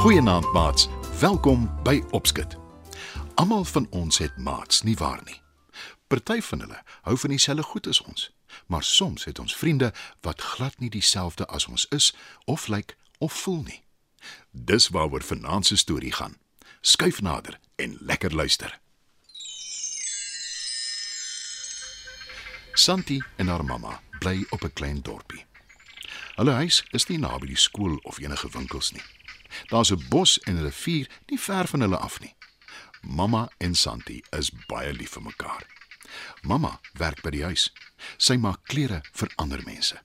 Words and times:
Goeienaand 0.00 0.52
maats. 0.52 0.88
Welkom 1.18 1.82
by 1.82 2.02
Opskit. 2.10 2.56
Almal 3.34 3.64
van 3.64 3.86
ons 3.90 4.18
het 4.18 4.36
maats, 4.36 4.82
nie 4.82 4.96
waar 4.96 5.20
nie? 5.24 5.42
Party 6.06 6.40
van 6.40 6.60
hulle 6.60 6.78
hou 7.02 7.18
van 7.18 7.30
dieselfde 7.30 7.62
goed 7.62 7.86
as 7.86 8.00
ons, 8.02 8.30
maar 8.66 8.82
soms 8.82 9.24
het 9.24 9.38
ons 9.38 9.56
vriende 9.56 9.92
wat 10.20 10.40
glad 10.40 10.78
nie 10.78 10.88
dieselfde 10.90 11.46
as 11.46 11.66
ons 11.66 11.86
is 11.92 12.14
of 12.44 12.66
lyk 12.68 12.96
of 13.18 13.32
voel 13.42 13.60
nie. 13.62 13.82
Dis 14.50 14.88
waaroor 14.88 15.22
vanaand 15.22 15.66
se 15.66 15.76
storie 15.76 16.12
gaan. 16.12 16.38
Skuif 16.80 17.20
nader 17.20 17.60
en 17.76 17.98
lekker 18.00 18.34
luister. 18.34 18.80
Santi 22.72 23.20
en 23.36 23.52
haar 23.52 23.64
mamma 23.64 24.00
bly 24.18 24.46
op 24.48 24.64
'n 24.64 24.72
klein 24.72 25.02
dorpie. 25.02 25.44
Hulle 26.34 26.52
huis 26.52 26.84
is 26.90 27.06
nie 27.06 27.18
naby 27.18 27.46
die 27.46 27.56
skool 27.56 27.98
of 28.02 28.18
enige 28.18 28.48
winkels 28.48 28.92
nie. 28.92 29.19
Daar's 29.68 29.90
'n 29.92 30.08
bos 30.08 30.38
en 30.38 30.56
'n 30.56 30.64
rivier 30.64 31.08
nie 31.26 31.38
ver 31.38 31.66
van 31.66 31.80
hulle 31.80 31.96
af 31.96 32.20
nie. 32.20 32.34
Mamma 33.00 33.48
en 33.58 33.74
Santi 33.74 34.22
is 34.30 34.50
baie 34.66 34.92
lief 34.92 35.10
vir 35.10 35.22
mekaar. 35.22 35.66
Mamma 36.42 36.80
werk 36.98 37.22
by 37.22 37.30
die 37.30 37.44
huis. 37.44 37.70
Sy 38.18 38.36
maak 38.36 38.64
klere 38.68 39.02
vir 39.12 39.32
ander 39.36 39.62
mense. 39.64 40.02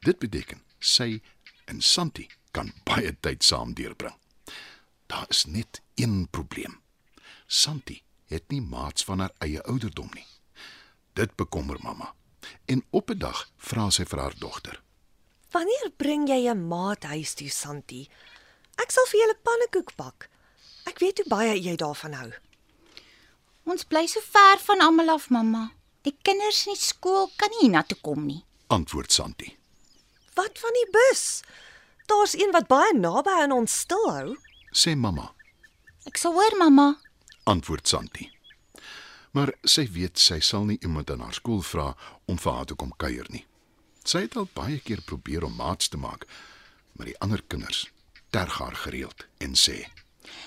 Dit 0.00 0.18
beteken 0.18 0.62
sy 0.78 1.20
en 1.64 1.80
Santi 1.80 2.28
kan 2.50 2.72
baie 2.84 3.12
tyd 3.20 3.44
saam 3.44 3.74
deurbring. 3.74 4.16
Daar 5.06 5.26
is 5.28 5.44
net 5.44 5.82
een 5.94 6.28
probleem. 6.30 6.80
Santi 7.46 8.02
het 8.30 8.48
nie 8.48 8.62
maats 8.62 9.04
van 9.04 9.18
haar 9.18 9.34
eie 9.38 9.62
ouderdom 9.62 10.10
nie. 10.14 10.26
Dit 11.18 11.34
bekommer 11.36 11.78
mamma. 11.82 12.14
En 12.66 12.84
op 12.90 13.10
'n 13.10 13.18
dag 13.18 13.48
vra 13.56 13.90
sy 13.90 14.04
vir 14.04 14.18
haar 14.18 14.38
dogter: 14.38 14.82
Wanneer 15.50 15.90
bring 15.96 16.28
jy 16.28 16.48
'n 16.48 16.68
maat 16.68 17.02
huis 17.04 17.34
toe, 17.34 17.48
Santi? 17.48 18.08
Ek 18.80 18.94
sal 18.94 19.08
vir 19.10 19.20
julle 19.20 19.36
pannekoek 19.44 19.92
bak. 19.98 20.28
Ek 20.88 21.00
weet 21.02 21.20
hoe 21.20 21.28
baie 21.28 21.56
jy 21.58 21.76
daarvan 21.80 22.16
hou. 22.16 22.30
Ons 23.68 23.84
bly 23.84 24.06
so 24.08 24.22
ver 24.24 24.62
van 24.64 24.80
almal 24.84 25.12
af, 25.14 25.28
mamma. 25.30 25.70
Die 26.06 26.14
kinders 26.24 26.64
in 26.66 26.74
die 26.74 26.80
skool 26.80 27.28
kan 27.38 27.52
nie 27.52 27.66
hiernatoe 27.66 27.98
kom 28.00 28.24
nie. 28.24 28.40
Antwoord 28.72 29.12
Santi. 29.12 29.52
Wat 30.38 30.56
van 30.62 30.78
die 30.78 30.88
bus? 30.94 31.42
Daar's 32.08 32.34
een 32.38 32.54
wat 32.56 32.70
baie 32.70 32.96
naby 32.96 33.36
aan 33.42 33.52
ons 33.52 33.76
stilhou. 33.84 34.38
Sê 34.72 34.96
mamma. 34.96 35.28
Ek 36.08 36.16
sal 36.16 36.32
hoor, 36.38 36.56
mamma. 36.58 36.94
Antwoord 37.50 37.86
Santi. 37.90 38.30
Maar 39.36 39.52
sy 39.68 39.84
weet 39.92 40.18
sy 40.18 40.40
sal 40.42 40.64
nie 40.66 40.80
iemand 40.80 41.12
aan 41.12 41.22
haar 41.22 41.36
skool 41.36 41.60
vra 41.62 41.92
om 42.26 42.40
vir 42.40 42.56
haar 42.56 42.70
te 42.72 42.78
kom 42.80 42.94
kuier 42.96 43.28
nie. 43.30 43.44
Sy 44.08 44.24
het 44.24 44.38
al 44.40 44.48
baie 44.56 44.80
keer 44.82 45.04
probeer 45.06 45.44
om 45.46 45.58
maats 45.60 45.92
te 45.92 46.00
maak, 46.00 46.24
maar 46.96 47.06
die 47.10 47.18
ander 47.20 47.42
kinders 47.46 47.84
terg 48.30 48.58
haar 48.58 48.76
gereeld 48.76 49.26
en 49.38 49.54
sê: 49.54 49.78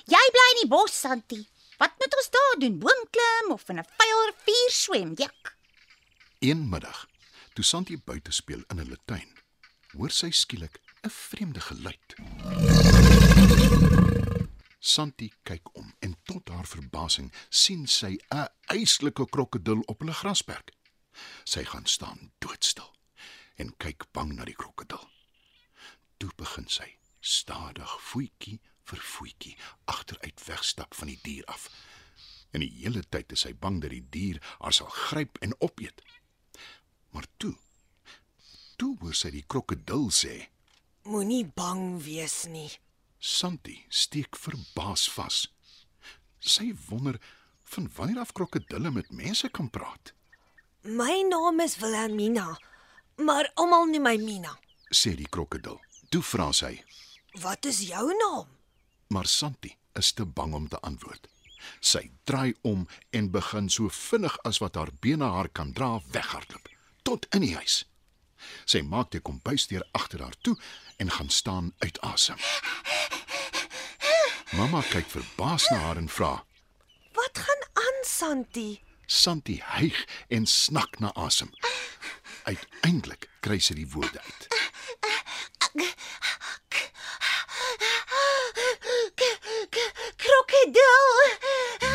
Jy 0.09 0.23
bly 0.35 0.47
in 0.53 0.61
die 0.61 0.69
bos, 0.71 0.99
Santi. 0.99 1.41
Wat 1.77 1.95
moet 1.99 2.15
ons 2.15 2.29
daar 2.29 2.55
doen? 2.59 2.79
Boom 2.79 3.03
klim 3.11 3.51
of 3.51 3.69
in 3.69 3.79
'n 3.79 3.87
vuil 3.97 4.21
rivier 4.29 4.71
swem? 4.71 5.11
Jak. 5.15 5.55
Een 6.39 6.69
middag, 6.69 7.07
toe 7.53 7.63
Santi 7.63 7.97
buite 7.97 8.31
speel 8.31 8.63
in 8.67 8.77
hulle 8.77 8.97
tuin, 9.05 9.29
hoor 9.97 10.11
sy 10.11 10.31
skielik 10.31 10.79
'n 11.03 11.09
vreemde 11.09 11.59
geluid. 11.59 12.15
Santi 14.79 15.31
kyk 15.43 15.75
om 15.77 15.93
en 15.99 16.15
tot 16.23 16.49
haar 16.49 16.67
verbasing 16.67 17.33
sien 17.49 17.87
sy 17.87 18.17
'n 18.29 18.47
eislike 18.65 19.25
krokodil 19.29 19.81
op 19.85 19.99
hulle 19.99 20.13
grasperk. 20.13 20.71
Sy 21.43 21.63
gaan 21.63 21.85
staan 21.85 22.31
doodstil 22.39 22.95
en 23.55 23.77
kyk 23.77 24.11
bang 24.11 24.33
na 24.33 24.43
die 24.43 24.55
krokodil. 24.55 25.09
Toe 26.17 26.31
begin 26.35 26.67
sy 26.67 26.97
stadig 27.23 27.95
voetjie 28.11 28.59
vir 28.83 29.03
voetjie 29.15 29.55
agteruit 29.87 30.43
wegstap 30.47 30.95
van 30.99 31.11
die 31.13 31.19
dier 31.23 31.45
af. 31.51 31.69
En 32.51 32.61
die 32.61 32.71
hele 32.81 33.03
tyd 33.09 33.31
is 33.31 33.45
sy 33.47 33.53
bang 33.55 33.79
dat 33.81 33.93
die 33.95 34.03
dier 34.13 34.41
haar 34.59 34.75
sal 34.75 34.91
gryp 34.91 35.39
en 35.41 35.55
opeet. 35.63 36.03
Maar 37.15 37.27
toe 37.37 37.55
toe 38.77 38.95
hoor 38.99 39.15
sy 39.15 39.31
die 39.31 39.45
krokodil 39.47 40.09
sê: 40.11 40.33
Moenie 41.07 41.45
bang 41.55 42.01
wees 42.03 42.43
nie. 42.51 42.69
Santi 43.19 43.77
steek 43.87 44.35
verbaas 44.35 45.05
vas. 45.15 45.45
Sy 46.43 46.73
wonder 46.89 47.19
van 47.73 47.87
wanneer 47.95 48.19
af 48.25 48.33
krokodille 48.35 48.91
met 48.91 49.11
mense 49.11 49.47
kan 49.49 49.69
praat. 49.69 50.11
My 50.83 51.21
naam 51.29 51.63
is 51.63 51.77
Wilhelmina, 51.79 52.49
maar 53.15 53.47
almal 53.55 53.87
noem 53.87 54.03
my 54.03 54.17
Mina. 54.19 54.57
Sê 54.91 55.15
die 55.15 55.29
krokodil. 55.31 55.79
Toe 56.11 56.21
vra 56.21 56.49
sy, 56.53 56.73
Wat 57.41 57.65
is 57.65 57.79
jou 57.87 58.13
naam? 58.17 58.53
maar 59.13 59.25
Santi 59.25 59.77
is 59.93 60.11
te 60.11 60.25
bang 60.25 60.53
om 60.53 60.67
te 60.67 60.79
antwoord. 60.79 61.27
Sy 61.79 62.11
draai 62.23 62.53
om 62.61 62.87
en 63.09 63.31
begin 63.31 63.69
so 63.69 63.89
vinnig 63.93 64.37
as 64.49 64.59
wat 64.63 64.75
haar 64.75 64.91
bene 64.99 65.29
haar 65.35 65.49
kan 65.49 65.73
dra 65.73 65.99
weghardloop 66.15 66.71
tot 67.03 67.27
in 67.35 67.43
die 67.45 67.55
huis. 67.55 67.83
Sy 68.65 68.81
maak 68.81 69.11
die 69.11 69.21
kombuisdeur 69.21 69.85
agter 69.91 70.23
haar 70.25 70.35
toe 70.41 70.55
en 70.97 71.11
gaan 71.11 71.29
staan 71.29 71.73
uit 71.83 71.99
asem. 72.01 72.39
Mamma 74.57 74.81
kyk 74.89 75.07
verbaas 75.11 75.67
na 75.71 75.77
haar 75.85 76.01
en 76.01 76.09
vra: 76.09 76.33
Wat 77.13 77.43
gaan 77.45 77.63
aan, 77.85 78.01
Santi? 78.07 78.81
Santi 79.05 79.59
hyg 79.75 80.05
en 80.27 80.45
snak 80.45 80.99
na 80.99 81.13
asem. 81.13 81.53
Uiteindelik 82.49 83.29
kry 83.39 83.59
sy 83.59 83.77
die 83.77 83.89
woorde 83.93 84.19
uit. 84.19 84.53
Krokodil. 90.17 91.07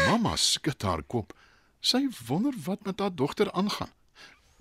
Mamma 0.07 0.28
skud 0.39 0.83
haar 0.83 1.03
kop. 1.03 1.35
Sy 1.81 2.07
wonder 2.27 2.55
wat 2.65 2.85
met 2.87 3.01
haar 3.01 3.15
dogter 3.15 3.51
aangaan. 3.53 3.93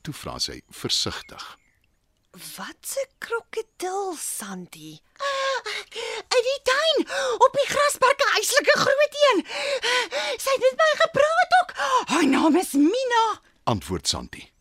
Toe 0.02 0.14
vra 0.14 0.38
sy 0.40 0.62
versigtig: 0.70 1.46
Wat 2.32 2.98
'n 3.04 3.10
krokodil, 3.18 4.16
Santi? 4.16 5.02
In 6.38 6.44
die 6.50 6.62
tuin 6.72 7.00
op 7.46 7.54
die 7.60 7.70
grasperk 7.74 8.20
'n 8.22 8.36
eislike 8.38 8.76
groot 8.84 9.16
een. 9.26 9.40
Sy 10.44 10.52
het 10.56 10.64
met 10.66 10.78
my 10.84 10.92
gepraat 11.04 11.52
ook. 11.62 11.72
Haar 12.10 12.28
naam 12.28 12.56
is 12.56 12.72
Mina. 12.72 13.42
Antwoord 13.64 14.08
Santi. 14.08 14.52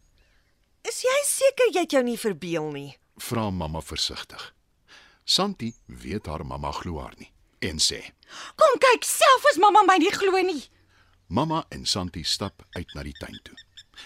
Is 0.82 1.02
jy 1.02 1.18
seker 1.24 1.72
jy 1.72 1.80
het 1.80 1.90
jou 1.90 2.02
nie 2.02 2.18
verbeel 2.18 2.70
nie? 2.70 2.98
Vra 3.16 3.50
mamma 3.50 3.80
versigtig. 3.80 4.54
Santi 5.24 5.74
weet 5.86 6.26
haar 6.26 6.46
mamma 6.46 6.72
glo 6.72 7.00
haar 7.00 7.14
nie 7.18 7.32
en 7.58 7.78
sê: 7.78 8.00
Kom 8.56 8.78
kyk 8.78 9.04
self 9.04 9.46
as 9.50 9.58
mamma 9.58 9.82
my 9.86 9.96
nie 9.98 10.12
glo 10.12 10.40
nie. 10.42 10.64
Mamma 11.26 11.64
en 11.68 11.86
Santi 11.86 12.22
stap 12.22 12.66
uit 12.70 12.94
na 12.94 13.02
die 13.02 13.14
tuin 13.18 13.38
toe. 13.42 13.56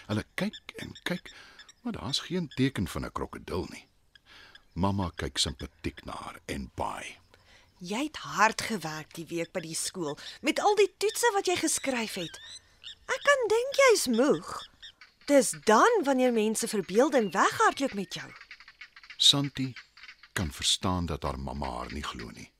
Hulle 0.08 0.25
kyk 0.41 0.72
en 0.81 0.94
kyk, 1.04 1.32
maar 1.82 1.92
daar's 1.92 2.22
geen 2.28 2.48
teken 2.56 2.88
van 2.88 3.04
'n 3.04 3.12
krokodil 3.12 3.66
nie. 3.70 3.86
Mamma 4.72 5.10
kyk 5.16 5.38
simpatiek 5.38 6.04
na 6.04 6.12
haar 6.12 6.41
en 6.47 6.70
baai. 6.75 7.19
Jy 7.78 8.03
het 8.04 8.16
hard 8.16 8.60
gewerk 8.62 9.14
die 9.14 9.26
week 9.26 9.53
by 9.53 9.60
die 9.60 9.75
skool 9.75 10.19
met 10.41 10.60
al 10.60 10.75
die 10.76 10.94
toetse 10.97 11.30
wat 11.34 11.47
jy 11.47 11.56
geskryf 11.56 12.14
het. 12.14 12.41
Ek 13.06 13.22
kan 13.25 13.48
dink 13.48 13.80
jy's 13.82 14.06
moeg. 14.06 14.69
Dis 15.26 15.50
dan 15.64 16.04
wanneer 16.04 16.32
mense 16.32 16.69
verbeelding 16.69 17.32
weghardloop 17.32 17.94
met 17.94 18.14
jou. 18.14 18.30
Santi 19.16 19.74
kan 20.33 20.53
verstaan 20.53 21.06
dat 21.06 21.22
haar 21.22 21.39
mamma 21.39 21.71
haar 21.71 21.92
nie 21.92 22.03
glo 22.03 22.30
nie. 22.30 22.53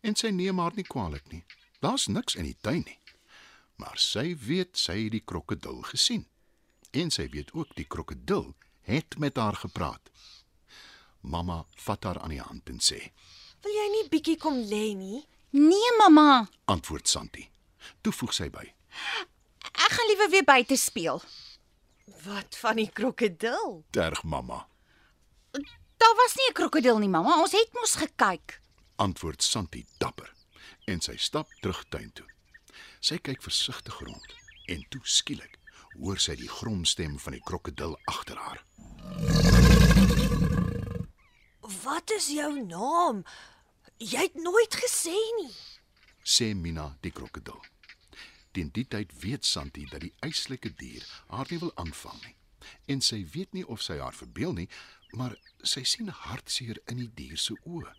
En 0.00 0.14
sy 0.14 0.28
neem 0.28 0.58
haar 0.58 0.72
nie 0.74 0.84
kwaadlik 0.84 1.28
nie. 1.32 1.44
Daar's 1.80 2.06
niks 2.06 2.34
in 2.34 2.44
die 2.44 2.56
tuin 2.60 2.82
nie. 2.84 2.98
Maar 3.76 3.98
sy 3.98 4.36
weet 4.38 4.78
sy 4.78 5.04
het 5.04 5.14
die 5.16 5.24
krokodil 5.24 5.82
gesien. 5.90 6.26
En 6.90 7.10
sy 7.10 7.28
weet 7.30 7.52
ook 7.52 7.74
die 7.74 7.86
krokodil 7.90 8.54
het 8.86 9.18
met 9.18 9.36
haar 9.36 9.56
gepraat. 9.58 10.10
Mamma 11.20 11.64
vat 11.86 12.04
haar 12.04 12.20
aan 12.20 12.34
die 12.34 12.42
hand 12.42 12.68
en 12.68 12.78
sê: 12.78 13.00
Wil 13.64 13.72
jy 13.72 13.86
nie 13.94 14.08
bietjie 14.12 14.36
kom 14.38 14.60
lê 14.68 14.92
nie? 14.94 15.24
Nee, 15.50 15.96
mamma. 15.98 16.48
"Antwoord 16.64 17.08
Santi." 17.08 17.48
Toe 18.00 18.12
voeg 18.12 18.32
sy 18.34 18.50
by: 18.50 18.74
Ek 19.72 19.92
gaan 19.96 20.08
liewer 20.08 20.30
weer 20.30 20.44
buite 20.44 20.76
speel. 20.76 21.22
Wat 22.24 22.56
van 22.56 22.76
die 22.76 22.90
krokodil? 22.92 23.84
"Terg 23.90 24.22
mamma." 24.22 24.66
Daar 25.96 26.14
was 26.16 26.34
nie 26.36 26.48
'n 26.50 26.52
krokodil 26.52 26.98
nie, 26.98 27.08
mamma. 27.08 27.40
Ons 27.40 27.52
het 27.52 27.72
mos 27.72 27.94
gekyk. 27.94 28.60
Antwoord 28.96 29.42
Santi 29.42 29.86
dapper 29.98 30.32
en 30.84 31.00
sy 31.00 31.16
stap 31.16 31.48
terug 31.60 31.84
tuin 31.88 32.12
toe. 32.12 32.33
Sy 33.04 33.18
kyk 33.20 33.42
versigtig 33.44 33.98
rond 34.00 34.30
en 34.72 34.84
toe 34.88 35.02
skielik 35.04 35.58
hoor 36.00 36.16
sy 36.24 36.38
die 36.40 36.48
gromstem 36.48 37.18
van 37.20 37.34
die 37.36 37.42
krokodil 37.44 37.98
agter 38.08 38.38
haar. 38.40 38.62
Wat 41.82 42.14
is 42.16 42.30
jou 42.32 42.48
naam? 42.64 43.20
Jy 44.00 44.22
het 44.22 44.38
nooit 44.40 44.76
gesê 44.80 45.12
nie. 45.36 45.52
sê 46.24 46.54
Mina 46.56 46.94
die 47.04 47.12
krokodil. 47.12 47.60
Teen 48.56 48.70
die 48.72 48.86
tyd 48.88 49.12
weet 49.20 49.44
Santi 49.44 49.84
dat 49.90 50.00
die 50.00 50.14
eislike 50.24 50.72
dier 50.80 51.04
haar 51.28 51.50
nie 51.52 51.60
wil 51.60 51.74
aanval 51.76 52.16
nie. 52.22 52.32
En 52.88 53.04
sy 53.04 53.20
weet 53.34 53.52
nie 53.52 53.66
of 53.68 53.84
sy 53.84 53.98
haar 54.00 54.16
verbeel 54.16 54.56
nie, 54.56 54.68
maar 55.12 55.36
sy 55.60 55.84
sien 55.84 56.08
hartseer 56.08 56.80
in 56.88 57.04
die 57.04 57.10
dier 57.20 57.36
se 57.36 57.58
oë. 57.68 57.92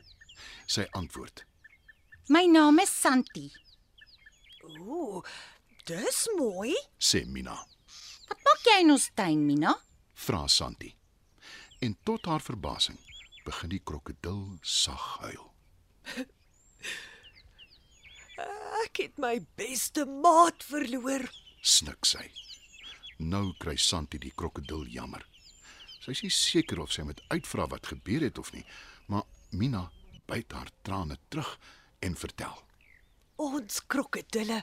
Sy 0.65 0.87
antwoord: 0.97 1.45
My 2.33 2.47
naam 2.49 2.81
is 2.81 2.89
Santi. 2.89 3.51
Ooh, 4.65 5.23
dis 5.85 6.27
mooi. 6.37 6.73
sê 6.97 7.25
Mina. 7.25 7.55
Wat 8.27 8.39
maak 8.45 8.65
jy 8.65 8.79
in 8.81 8.91
ons 8.95 9.09
tuin, 9.13 9.45
Mina? 9.45 9.75
Vra 10.25 10.47
Santi. 10.47 10.95
En 11.85 11.97
tot 12.03 12.25
haar 12.25 12.41
verbasing 12.41 12.97
begin 13.45 13.69
die 13.69 13.81
krokodil 13.85 14.57
sag 14.61 15.05
huil. 15.21 15.45
Ek 18.85 19.03
het 19.03 19.21
my 19.21 19.37
beste 19.57 20.05
maat 20.09 20.65
verloor. 20.65 21.27
Snik 21.61 22.05
sy. 22.09 22.25
Nou 23.21 23.53
kry 23.61 23.77
Santi 23.79 24.17
die 24.19 24.33
krokodil 24.35 24.87
jammer. 24.91 25.23
Sy 26.01 26.11
is 26.13 26.23
nie 26.25 26.33
seker 26.33 26.81
of 26.83 26.91
sy 26.93 27.05
moet 27.05 27.21
uitvra 27.31 27.67
wat 27.71 27.87
gebeur 27.93 28.25
het 28.25 28.37
of 28.41 28.51
nie, 28.53 28.65
maar 29.07 29.25
Mina 29.55 29.87
byt 30.27 30.51
haar 30.57 30.69
trane 30.83 31.17
terug 31.29 31.57
en 32.03 32.17
vertel. 32.17 32.57
Ons 33.35 33.81
krokodille 33.91 34.61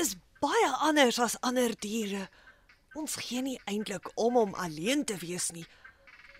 is 0.00 0.16
baie 0.42 0.70
anders 0.84 1.18
as 1.18 1.38
ander 1.40 1.72
diere. 1.80 2.26
Ons 2.98 3.16
gee 3.24 3.40
nie 3.42 3.60
eintlik 3.70 4.10
om 4.20 4.36
om 4.36 4.54
alleen 4.54 5.04
te 5.08 5.16
wees 5.22 5.50
nie. 5.56 5.64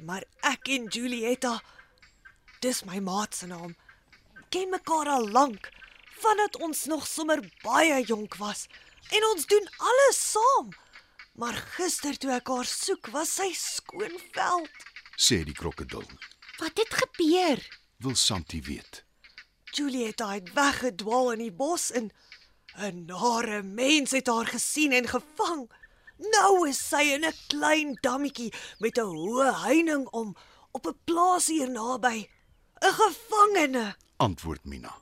Maar 0.04 0.24
ek 0.44 0.68
en 0.74 0.88
Julietta, 0.92 1.60
dis 2.60 2.82
my 2.84 3.00
maat 3.00 3.34
se 3.34 3.48
naam, 3.48 3.72
ken 4.52 4.68
mekaar 4.72 5.08
al 5.08 5.28
lank, 5.32 5.70
vandat 6.20 6.58
ons 6.60 6.84
nog 6.92 7.06
sommer 7.08 7.40
baie 7.64 8.02
jonk 8.04 8.36
was 8.40 8.66
en 9.10 9.24
ons 9.32 9.46
doen 9.48 9.68
alles 9.78 10.20
saam. 10.32 10.72
Maar 11.40 11.56
gister 11.78 12.18
toe 12.20 12.34
ek 12.36 12.50
haar 12.52 12.68
soek, 12.68 13.08
was 13.14 13.32
sy 13.38 13.48
skoon 13.56 14.18
veld. 14.36 14.84
Sê 15.16 15.40
die 15.48 15.56
krokodil. 15.56 16.04
Wat 16.60 16.76
het 16.76 16.92
gebeur? 17.00 17.62
Wil 18.04 18.16
Santi 18.18 18.60
weet. 18.60 19.04
Julietta 19.72 20.32
het 20.32 20.52
weggedwaal 20.52 21.32
in 21.32 21.38
die 21.38 21.52
bos 21.52 21.90
en 21.90 22.10
'n 22.76 23.04
nare 23.06 23.62
mens 23.62 24.10
het 24.10 24.26
haar 24.26 24.46
gesien 24.46 24.92
en 24.92 25.08
gevang. 25.08 25.70
Nou 26.18 26.68
is 26.68 26.88
sy 26.88 27.02
in 27.16 27.24
'n 27.24 27.34
klein 27.48 27.98
dammetjie 28.00 28.52
met 28.78 28.98
'n 28.98 29.14
hoë 29.16 29.52
heining 29.64 30.06
om 30.08 30.36
op 30.70 30.86
'n 30.86 30.98
plaas 31.04 31.46
hier 31.46 31.70
naby. 31.70 32.28
'n 32.80 32.92
Gevangene. 32.92 33.96
Antwoord 34.16 34.64
Mina. 34.64 34.94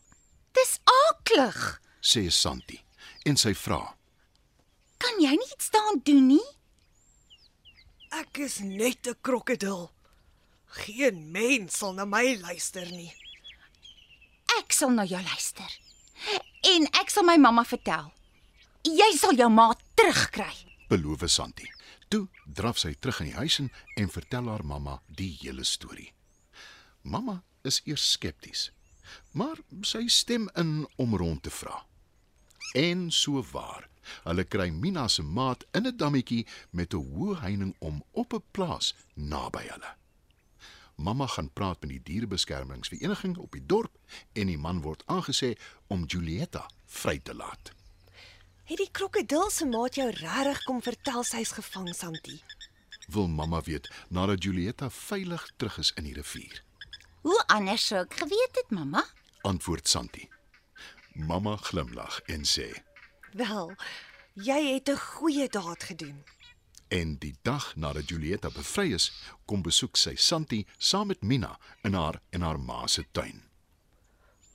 Dis 0.53 0.79
aaklig. 0.85 1.81
Sê 2.01 2.29
Santi 2.29 2.81
en 3.23 3.37
sy 3.37 3.55
vra. 3.55 3.97
Kan 4.97 5.21
jy 5.21 5.31
nie 5.31 5.53
iets 5.55 5.71
daaraan 5.71 6.01
doen 6.03 6.27
nie? 6.27 6.49
Ek 8.11 8.39
is 8.39 8.59
net 8.59 9.07
'n 9.07 9.17
krokodil. 9.21 9.91
Geen 10.67 11.31
mens 11.31 11.79
sal 11.79 11.93
na 11.93 12.05
my 12.05 12.39
luister 12.41 12.91
nie. 12.91 13.13
Sal 14.81 14.95
na 14.97 15.05
jou 15.05 15.21
luister. 15.21 15.73
En 16.65 16.87
ek 17.03 17.11
sal 17.13 17.27
my 17.29 17.35
mamma 17.37 17.67
vertel. 17.69 18.07
Jy 18.89 19.09
sal 19.21 19.37
jou 19.37 19.51
ma 19.53 19.67
terugkry. 19.99 20.55
Beloof 20.89 21.27
Santi. 21.29 21.69
Toe 22.09 22.23
draf 22.47 22.81
sy 22.81 22.95
terug 22.97 23.21
in 23.21 23.29
die 23.29 23.37
huis 23.37 23.59
in 23.61 23.69
en 24.01 24.09
vertel 24.09 24.49
haar 24.49 24.65
mamma 24.65 24.97
die 25.21 25.35
hele 25.43 25.67
storie. 25.69 26.09
Mamma 27.03 27.43
is 27.63 27.83
eers 27.85 28.09
skepties, 28.15 28.71
maar 29.37 29.61
sy 29.85 30.07
stem 30.09 30.49
in 30.57 30.89
om 30.97 31.13
rond 31.13 31.45
te 31.45 31.53
vra. 31.53 31.83
En 32.73 33.11
so 33.13 33.45
waar. 33.53 33.85
Hulle 34.25 34.49
kry 34.49 34.71
Mina 34.73 35.09
se 35.09 35.23
maat 35.23 35.69
in 35.77 35.87
'n 35.87 35.97
dammetjie 35.97 36.47
met 36.73 36.95
'n 36.95 37.05
hoë 37.13 37.41
heining 37.45 37.77
om 37.79 38.03
op 38.13 38.33
'n 38.33 38.45
plaas 38.53 38.95
naby 39.15 39.69
hulle. 39.69 40.00
Mamma 41.01 41.27
gaan 41.27 41.53
praat 41.53 41.81
met 41.81 41.91
die 41.91 42.03
dierebeskermingsvereniging 42.03 43.37
op 43.37 43.53
die 43.57 43.67
dorp 43.67 43.95
en 44.33 44.51
die 44.53 44.59
man 44.59 44.83
word 44.85 45.03
aangesê 45.07 45.55
om 45.87 46.05
Julietta 46.05 46.67
vry 46.85 47.19
te 47.25 47.35
laat. 47.35 47.73
Het 48.69 48.77
die 48.77 48.91
krokodil 48.93 49.49
se 49.51 49.65
maat 49.67 49.97
jou 49.97 50.11
regtig 50.11 50.61
kom 50.69 50.83
vertel 50.85 51.25
sy's 51.25 51.55
gevang, 51.57 51.89
Santi? 51.97 52.43
Wil 53.09 53.31
mamma 53.33 53.63
weet 53.65 53.89
nadat 54.09 54.45
Julietta 54.45 54.91
veilig 54.91 55.47
terug 55.57 55.79
is 55.81 55.93
in 55.97 56.05
die 56.05 56.15
rivier. 56.19 56.61
Hoe 57.25 57.39
anders 57.47 57.87
sou 57.87 58.03
ek 58.05 58.19
geweet 58.21 58.61
het, 58.61 58.71
mamma? 58.71 59.07
Antwoord 59.49 59.89
Santi. 59.89 60.29
Mamma 61.17 61.57
glimlag 61.57 62.21
en 62.29 62.45
sê: 62.45 62.69
Wel, 63.33 63.73
jy 64.35 64.61
het 64.75 64.89
'n 64.89 65.01
goeie 65.01 65.49
daad 65.49 65.83
gedoen. 65.83 66.25
En 66.91 67.15
die 67.23 67.37
dag 67.43 67.77
nadat 67.77 68.09
Julietta 68.11 68.51
bevry 68.51 68.93
is, 68.97 69.13
kom 69.47 69.63
besoek 69.63 69.97
sy 69.97 70.17
Santi 70.19 70.65
saam 70.79 71.07
met 71.13 71.23
Mina 71.23 71.53
in 71.87 71.95
haar 71.95 72.19
en 72.35 72.43
haar 72.43 72.59
ma 72.59 72.87
se 72.91 73.05
tuin. 73.15 73.45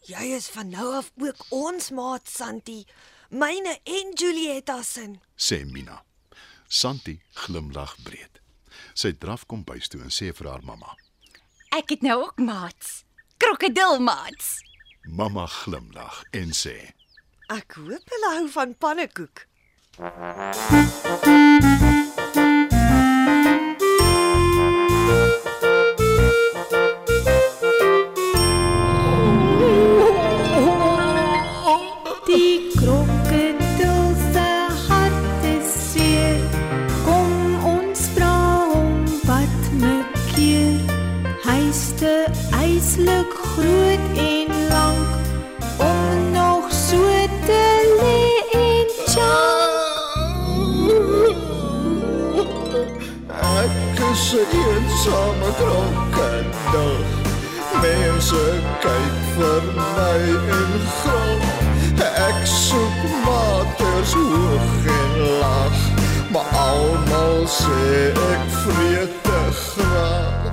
Jy 0.05 0.35
is 0.35 0.49
van 0.51 0.69
nou 0.69 0.89
af 0.97 1.11
ook 1.17 1.45
ons 1.55 1.89
maat, 1.95 2.27
Santi. 2.29 2.83
Myne 3.29 3.79
en 3.83 4.11
Julietta 4.13 4.81
se. 4.83 5.07
sê 5.37 5.63
Mina. 5.65 6.03
Santi 6.67 7.21
glimlag 7.33 7.95
breed. 8.03 8.41
Sy 8.93 9.13
draf 9.17 9.45
kom 9.45 9.63
bys 9.63 9.87
toe 9.87 10.01
en 10.03 10.11
sê 10.11 10.33
vir 10.35 10.51
haar 10.51 10.63
mamma. 10.63 10.91
Ek 11.71 11.89
het 11.95 12.03
nou 12.03 12.19
ook 12.23 12.37
maats. 12.37 13.03
Krokodilmaats. 13.37 14.59
Mamma 15.07 15.45
glimlag 15.45 16.23
en 16.31 16.51
sê: 16.51 16.75
Ek 17.47 17.79
hoop 17.79 18.13
hulle 18.13 18.31
hou 18.37 18.47
van 18.49 18.75
pannekoek. 18.75 19.47
'n 54.35 54.47
eensame 54.63 55.49
krokodil. 55.59 56.97
Mense 57.81 58.45
kyk 58.83 59.15
vir 59.35 59.63
my 59.77 60.21
en 60.59 60.73
gril. 60.99 61.39
Ek 62.27 62.39
soek 62.45 62.99
maters 63.25 64.13
hoog 64.13 64.87
en 64.99 65.13
laag, 65.41 65.77
maar 66.33 66.47
almal 66.69 67.47
sê 67.59 68.11
ek 68.31 68.43
vreet 68.61 69.13
te 69.23 69.39
graag. 69.63 70.44